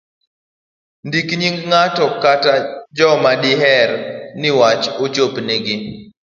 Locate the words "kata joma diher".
2.23-3.91